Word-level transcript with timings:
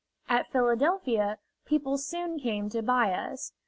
At 0.27 0.49
Philadelphia, 0.51 1.37
people 1.65 1.99
soon 1.99 2.39
came 2.39 2.69
to 2.69 2.81
buy 2.81 3.13
us. 3.13 3.53